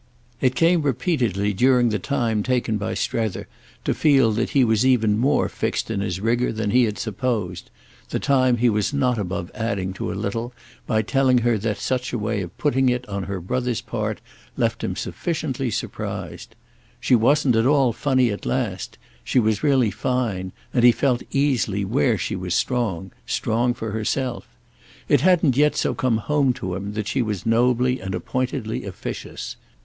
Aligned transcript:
It 0.41 0.55
came 0.55 0.81
repeatedly 0.81 1.53
during 1.53 1.89
the 1.89 1.99
time 1.99 2.41
taken 2.41 2.77
by 2.77 2.95
Strether 2.95 3.47
to 3.83 3.93
feel 3.93 4.31
that 4.31 4.49
he 4.49 4.63
was 4.63 4.83
even 4.83 5.15
more 5.19 5.47
fixed 5.47 5.91
in 5.91 5.99
his 5.99 6.19
rigour 6.19 6.51
than 6.51 6.71
he 6.71 6.85
had 6.85 6.97
supposed—the 6.97 8.19
time 8.19 8.57
he 8.57 8.67
was 8.67 8.93
not 8.93 9.19
above 9.19 9.51
adding 9.53 9.93
to 9.93 10.11
a 10.11 10.15
little 10.17 10.53
by 10.87 11.03
telling 11.03 11.37
her 11.37 11.55
that 11.59 11.77
such 11.77 12.13
a 12.13 12.17
way 12.17 12.41
of 12.41 12.57
putting 12.57 12.89
it 12.89 13.07
on 13.07 13.25
her 13.25 13.39
brother's 13.39 13.79
part 13.81 14.21
left 14.57 14.83
him 14.83 14.95
sufficiently 14.95 15.69
surprised. 15.69 16.55
She 16.99 17.13
wasn't 17.13 17.55
at 17.55 17.67
all 17.67 17.93
funny 17.93 18.31
at 18.31 18.43
last—she 18.43 19.37
was 19.39 19.61
really 19.61 19.91
fine; 19.91 20.51
and 20.73 20.83
he 20.83 20.91
felt 20.91 21.21
easily 21.31 21.85
where 21.85 22.17
she 22.17 22.35
was 22.35 22.55
strong—strong 22.55 23.75
for 23.75 23.91
herself. 23.91 24.47
It 25.07 25.21
hadn't 25.21 25.55
yet 25.57 25.75
so 25.75 25.93
come 25.93 26.17
home 26.17 26.53
to 26.53 26.73
him 26.73 26.93
that 26.93 27.07
she 27.07 27.21
was 27.21 27.45
nobly 27.45 27.99
and 27.99 28.15
appointedly 28.15 28.83
officious. 28.85 29.57